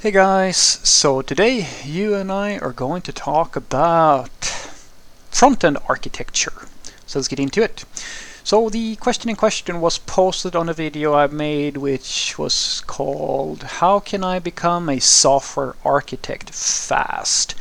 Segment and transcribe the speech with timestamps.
[0.00, 4.44] Hey guys, so today you and I are going to talk about
[5.32, 6.52] front-end architecture.
[7.04, 7.84] So let's get into it.
[8.44, 13.64] So the question in question was posted on a video I made which was called
[13.64, 17.56] How can I become a software architect fast?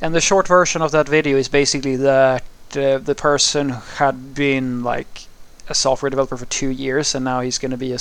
[0.00, 2.44] And the short version of that video is basically that
[2.76, 5.26] uh, the person had been like
[5.68, 7.98] a software developer for two years and now he's going to be a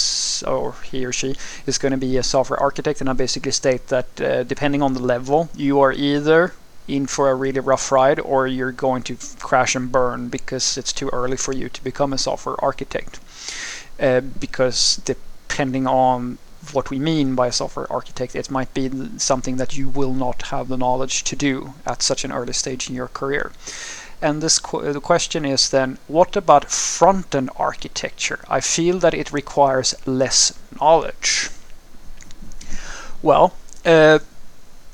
[0.48, 1.36] or he or she
[1.66, 4.94] is going to be a software architect and I basically state that uh, depending on
[4.94, 6.54] the level you are either
[6.88, 10.92] in for a really rough ride or you're going to crash and burn because it's
[10.92, 13.20] too early for you to become a software architect.
[14.00, 16.38] Uh, because depending on
[16.74, 20.44] what we mean by a software architect it might be something that you will not
[20.44, 23.52] have the knowledge to do at such an early stage in your career
[24.22, 28.40] and this qu the question is then, what about front-end architecture?
[28.48, 31.50] I feel that it requires less knowledge.
[33.22, 33.54] Well,
[33.86, 34.20] uh,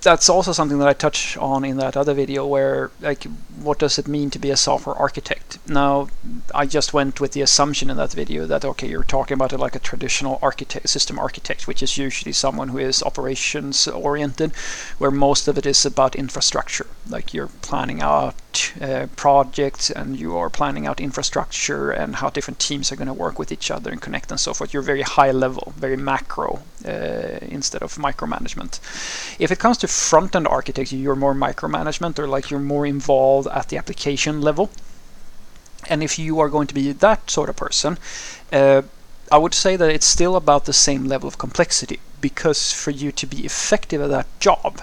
[0.02, 3.24] that's also something that I touch on in that other video where like
[3.62, 5.58] what does it mean to be a software architect?
[5.68, 6.10] Now
[6.54, 9.60] I just went with the assumption in that video that okay you're talking about it
[9.60, 14.56] like a traditional architect system architect which is usually someone who is operations oriented
[14.98, 16.88] where most of it is about infrastructure.
[17.10, 18.36] Like you're planning out
[18.82, 23.14] uh, projects and you are planning out infrastructure and how different teams are going to
[23.14, 24.74] work with each other and connect and so forth.
[24.74, 28.80] You're very high level very macro uh, instead of micromanagement.
[29.40, 33.70] If it comes to front-end architecture, you're more micromanagement or like you're more involved at
[33.70, 34.70] the application level.
[35.90, 37.98] And if you are going to be that sort of person,
[38.52, 38.82] uh,
[39.32, 43.12] I would say that it's still about the same level of complexity because for you
[43.12, 44.82] to be effective at that job,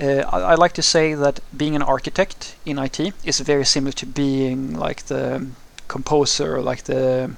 [0.00, 3.92] uh, I, I, like to say that being an architect in IT is very similar
[3.92, 5.46] to being like the
[5.88, 7.32] composer, like the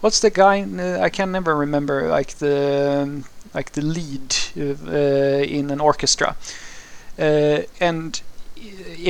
[0.00, 0.62] what's the guy?
[0.62, 3.24] Uh, I can never remember like the
[3.58, 6.36] like the lead uh, in an orchestra.
[7.18, 8.22] Uh, and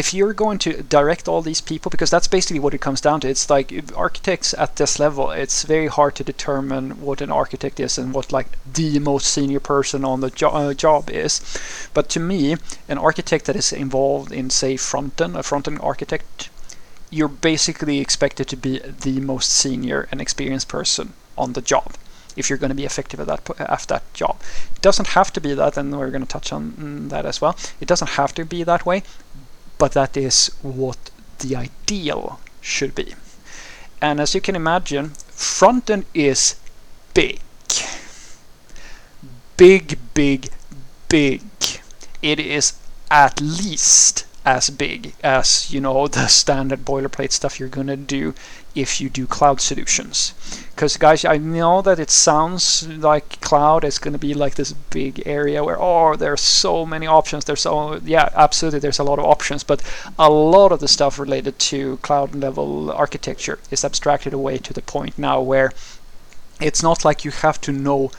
[0.00, 3.20] if you're going to direct all these people, because that's basically what it comes down
[3.20, 3.68] to, it's like
[4.06, 8.32] architects at this level, it's very hard to determine what an architect is and what
[8.32, 8.50] like
[8.80, 11.32] the most senior person on the jo uh, job is.
[11.94, 12.56] But to me,
[12.88, 16.50] an architect that is involved in, say, front-end, a front-end architect,
[17.10, 21.90] you're basically expected to be the most senior and experienced person on the job
[22.38, 24.40] if you're going to be effective at that at that job.
[24.76, 27.40] It doesn't have to be that, and we're going to touch on mm, that as
[27.40, 27.56] well.
[27.80, 29.02] It doesn't have to be that way,
[29.78, 31.10] but that is what
[31.40, 33.14] the ideal should be.
[34.00, 36.56] And as you can imagine, front end is
[37.14, 37.40] big.
[39.56, 40.50] Big, big,
[41.08, 41.42] big.
[42.22, 42.74] It is
[43.10, 48.34] at least as big as you know the standard boilerplate stuff you're gonna do
[48.74, 50.32] if you do cloud solutions.
[50.70, 55.22] Because guys I know that it sounds like cloud is gonna be like this big
[55.26, 57.44] area where oh there's so many options.
[57.44, 59.82] There's so yeah absolutely there's a lot of options but
[60.18, 64.80] a lot of the stuff related to cloud level architecture is abstracted away to the
[64.80, 65.72] point now where
[66.58, 68.10] it's not like you have to know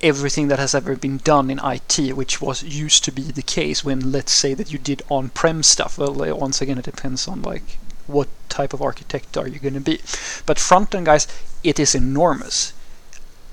[0.00, 3.84] everything that has ever been done in IT, which was used to be the case
[3.84, 5.98] when let's say that you did on-prem stuff.
[5.98, 9.74] Well, uh, once again, it depends on like what type of architect are you going
[9.74, 10.00] to be.
[10.46, 11.26] But front-end guys,
[11.62, 12.72] it is enormous.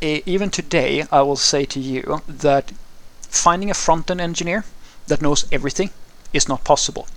[0.02, 2.72] even today, I will say to you that
[3.22, 4.64] finding a front-end engineer
[5.08, 5.90] that knows everything
[6.32, 7.08] is not possible.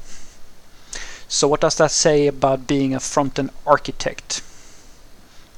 [1.29, 4.43] So what does that say about being a front-end architect?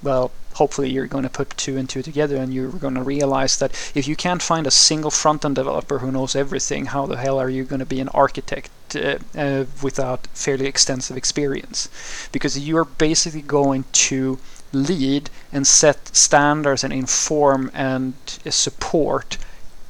[0.03, 3.59] Well, hopefully you're going to put two and two together and you're going to realize
[3.59, 7.39] that if you can't find a single front-end developer who knows everything, how the hell
[7.39, 11.89] are you going to be an architect uh, uh, without fairly extensive experience?
[12.33, 14.39] Because you're basically going to
[14.73, 18.15] lead and set standards and inform and
[18.49, 19.39] support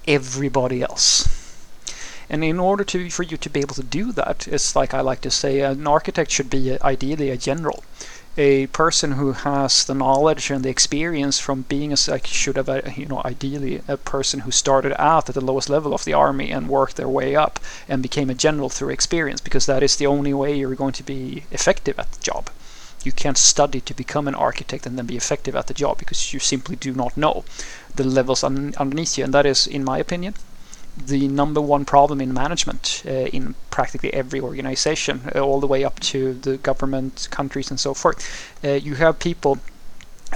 [0.07, 1.29] everybody else.
[2.29, 5.01] And in order to for you to be able to do that, it's like I
[5.01, 7.83] like to say, an architect should be ideally a general
[8.37, 12.69] a person who has the knowledge and the experience from being a like should have
[12.69, 16.13] a, you know ideally a person who started out at the lowest level of the
[16.13, 17.59] army and worked their way up
[17.89, 21.03] and became a general through experience because that is the only way you're going to
[21.03, 22.51] be effective at the job.
[23.03, 26.33] You can't study to become an architect and then be effective at the job because
[26.33, 27.45] you simply do not know
[27.95, 30.35] the levels un underneath you and that is in my opinion
[31.07, 35.85] the number one problem in management uh, in practically every organization, uh, all the way
[35.85, 38.19] up to the government, countries, and so forth.
[38.65, 39.59] Uh, you have people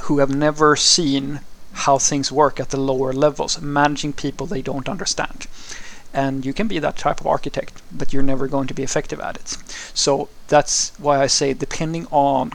[0.03, 1.41] who have never seen
[1.73, 5.47] how things work at the lower levels, managing people they don't understand.
[6.13, 9.21] And you can be that type of architect, but you're never going to be effective
[9.21, 9.57] at it.
[9.95, 12.53] So that's why I say, depending on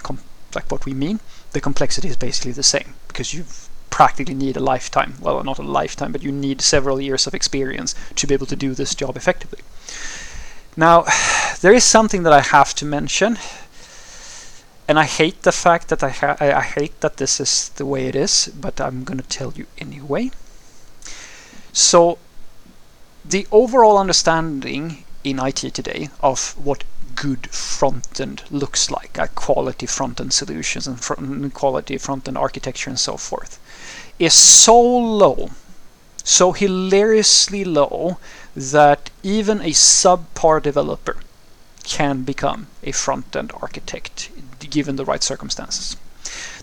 [0.55, 1.19] like what we mean,
[1.51, 3.68] the complexity is basically the same because you've
[3.99, 5.15] practically need a lifetime.
[5.19, 8.55] Well, not a lifetime, but you need several years of experience to be able to
[8.55, 9.59] do this job effectively.
[10.77, 11.03] Now,
[11.59, 13.37] there is something that I have to mention,
[14.87, 18.05] and I hate the fact that I, ha- I hate that this is the way
[18.07, 20.31] it is, but I'm going to tell you anyway.
[21.73, 22.19] So,
[23.25, 26.85] the overall understanding in IT today of what
[27.15, 32.97] good front end looks like, quality front end solutions and quality front end architecture and
[32.97, 33.59] so forth,
[34.19, 35.49] is so low,
[36.23, 38.17] so hilariously low
[38.55, 41.17] that even a subpar developer
[41.83, 44.29] can become a front end architect
[44.69, 45.95] given the right circumstances.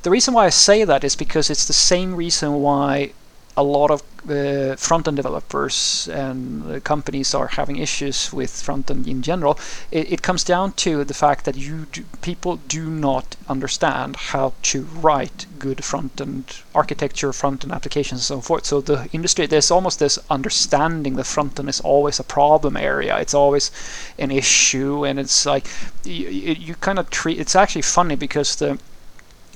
[0.02, 3.12] The reason why I say that is because it's the same reason why
[3.56, 9.22] a lot of uh, front-end developers and uh, companies are having issues with front-end in
[9.22, 9.58] general,
[9.90, 14.52] it, it, comes down to the fact that you do, people do not understand how
[14.62, 18.66] to write good front-end architecture, front-end applications, and so forth.
[18.66, 23.16] So the industry, there's almost this understanding that front-end is always a problem area.
[23.18, 23.70] It's always
[24.18, 25.66] an issue, and it's like
[26.04, 27.38] you, you kind of treat.
[27.38, 28.78] It's actually funny because the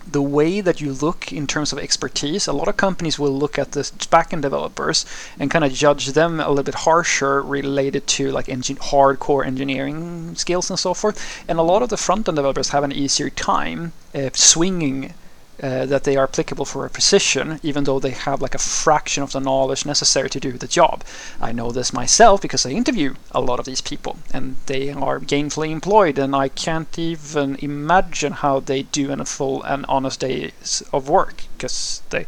[0.06, 3.58] the way that you look in terms of expertise, a lot of companies will look
[3.58, 5.06] at the backend developers
[5.38, 10.34] and kind of judge them a little bit harsher related to like engine hardcore engineering
[10.34, 11.44] skills and so forth.
[11.48, 15.14] And a lot of the front end developers have an easier time uh, swinging
[15.62, 19.22] uh, that they are applicable for a position, even though they have like a fraction
[19.22, 21.04] of the knowledge necessary to do the job.
[21.40, 25.20] I know this myself because I interview a lot of these people, and they are
[25.20, 30.20] gainfully employed, and I can't even imagine how they do in a full and honest
[30.20, 30.52] day
[30.92, 32.26] of work because they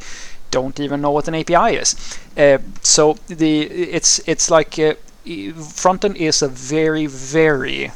[0.50, 1.96] don't even know what an API is.
[2.36, 4.94] Uh, so the it's it's like uh,
[5.24, 7.90] frontend is a very very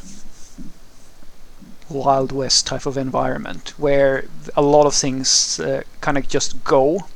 [1.89, 4.25] Wild West type of environment where
[4.57, 7.07] a lot of things uh, kind of just go.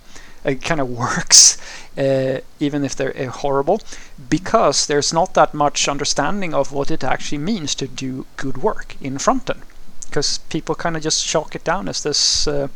[0.45, 1.59] It kind of works,
[1.99, 3.81] uh, even if they're uh, horrible,
[4.29, 8.97] because there's not that much understanding of what it actually means to do good work
[9.01, 9.63] in front end.
[10.07, 12.69] Because people kind of just chalk it down as this uh,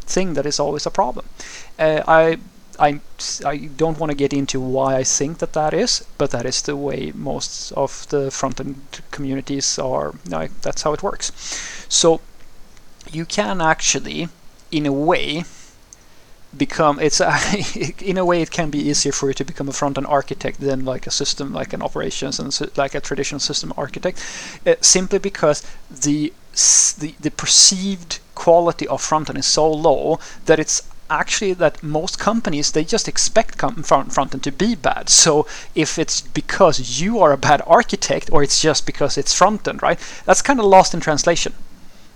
[0.00, 1.26] thing that is always a problem.
[1.78, 2.38] Uh, I
[2.82, 3.00] I,
[3.46, 6.62] I don't want to get into why I think that that is, but that is
[6.62, 10.14] the way most of the front-end communities are.
[10.28, 11.30] Like, that's how it works.
[11.88, 12.20] So
[13.12, 14.28] you can actually,
[14.72, 15.44] in a way,
[16.56, 17.32] become it's a,
[18.04, 20.60] in a way it can be easier for you to become a front end architect
[20.60, 24.18] than like a system like an operations and like a traditional system architect
[24.66, 26.30] uh, simply because the,
[26.98, 30.82] the the perceived quality of front end is so low that it's
[31.20, 35.08] actually that most companies they just expect front end to be bad.
[35.08, 39.66] So if it's because you are a bad architect or it's just because it's front
[39.68, 39.98] end, right?
[40.24, 41.52] That's kind of lost in translation.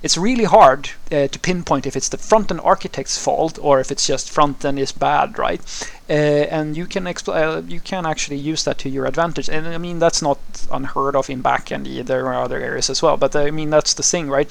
[0.03, 3.91] It's really hard uh, to pinpoint if it's the front end architect's fault or if
[3.91, 5.61] it's just front end is bad, right?
[6.09, 9.49] Uh, and you can uh, you can actually use that to your advantage.
[9.49, 10.39] And I mean that's not
[10.71, 12.05] unheard of in backend either.
[12.05, 13.17] There are other areas as well.
[13.17, 14.49] But I mean that's the thing, right?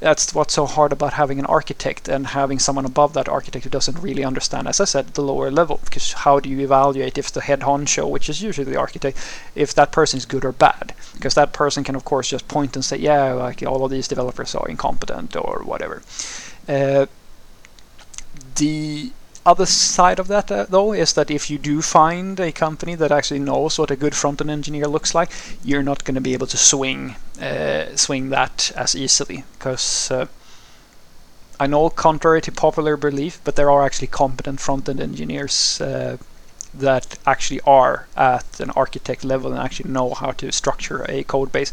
[0.00, 3.70] That's what's so hard about having an architect and having someone above that architect who
[3.70, 5.80] doesn't really understand, as I said, the lower level.
[5.84, 9.18] Because how do you evaluate if the head honcho, which is usually the architect,
[9.54, 10.94] if that person is good or bad?
[11.16, 14.08] Because that person can of course just point and say, yeah, like all of these
[14.08, 16.02] developers are incompetent or whatever.
[16.68, 17.06] Uh,
[18.56, 19.12] the
[19.44, 23.12] other side of that, uh, though, is that if you do find a company that
[23.12, 25.30] actually knows what a good front-end engineer looks like,
[25.64, 30.26] you're not going to be able to swing uh, swing that as easily because uh,
[31.60, 36.16] I know, contrary to popular belief, but there are actually competent front-end engineers uh,
[36.80, 41.52] that actually are at an architect level and actually know how to structure a code
[41.52, 41.72] base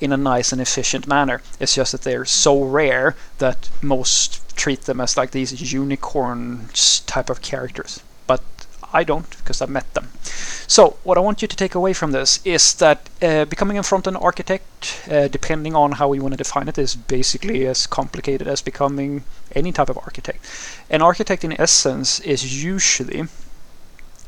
[0.00, 1.42] in a nice and efficient manner.
[1.60, 7.30] It's just that they're so rare that most treat them as like these unicorns type
[7.30, 8.00] of characters.
[8.26, 8.42] But
[8.92, 10.08] I don't because I've met them.
[10.66, 13.82] So what I want you to take away from this is that uh, becoming a
[13.82, 18.48] front-end architect, uh, depending on how we want to define it, is basically as complicated
[18.48, 20.44] as becoming any type of architect.
[20.88, 23.24] An architect in essence is usually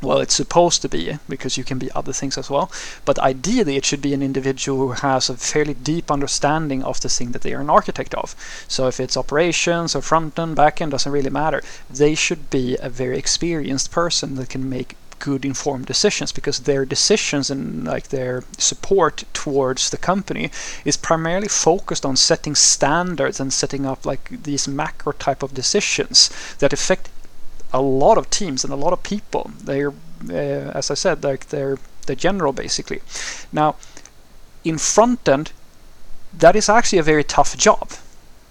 [0.05, 2.71] well, it's supposed to be, eh, because you can be other things as well.
[3.05, 7.09] But ideally, it should be an individual who has a fairly deep understanding of the
[7.09, 8.37] thing that they are an architect of.
[8.69, 11.63] So if it's operations or front end, back end, doesn't really matter.
[11.91, 16.85] They should be a very experienced person that can make good informed decisions because their
[16.85, 20.51] decisions and like their support towards the company
[20.85, 26.31] is primarily focused on setting standards and setting up like these macro type of decisions
[26.59, 27.09] that affect
[27.75, 29.50] a lot of teams and a lot of people.
[29.62, 29.93] They're,
[30.31, 33.00] uh, as I said, like they're the general basically.
[33.52, 33.76] Now,
[34.64, 35.52] in front end,
[36.33, 37.90] that is actually a very tough job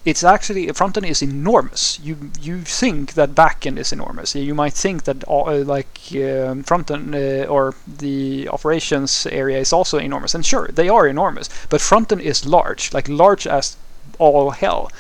[0.06, 2.00] it's actually front end is enormous.
[2.04, 4.36] You you think that back end is enormous.
[4.36, 9.72] You might think that uh, like um, front end uh, or the operations area is
[9.72, 11.50] also enormous, and sure they are enormous.
[11.70, 13.78] But front end is large, like large as
[14.20, 14.92] all hell,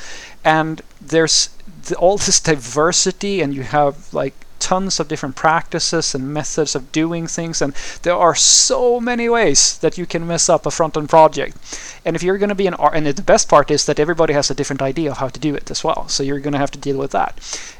[0.43, 1.49] and there's
[1.87, 4.33] the, all this diversity, and you have like
[4.63, 7.73] tons of different practices and methods of doing things and
[8.03, 11.57] there are so many ways that you can mess up a front-end project.
[12.05, 14.33] And if you're going to be an art and the best part is that everybody
[14.33, 16.63] has a different idea of how to do it as well so you're going to
[16.65, 17.33] have to deal with that.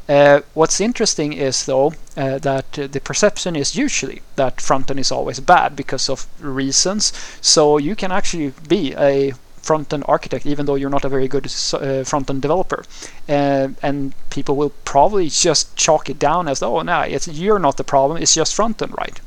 [0.10, 5.12] Uh, what's interesting is though uh, that uh, the perception is usually that front-end is
[5.12, 7.14] always bad because of reasons.
[7.40, 11.46] So you can actually be a front-end architect, even though you're not a very good
[11.74, 12.84] uh, front-end developer.
[13.28, 17.78] Uh, and people will probably just chalk it down as, oh, no, it's, you're not
[17.78, 19.20] the problem, it's just front-end, right?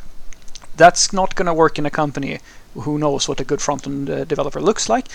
[0.76, 2.38] That's not going to work in a company
[2.74, 5.06] who knows what a good front-end uh, developer looks like.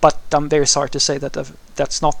[0.00, 1.34] But I'm very sorry to say that
[1.76, 2.16] that's not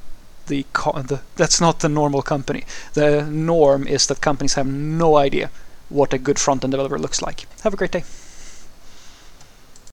[0.46, 2.64] the, the that's not the normal company.
[2.94, 5.50] The norm is that companies have no idea
[5.88, 7.46] what a good front-end developer looks like.
[7.62, 8.04] Have a great day.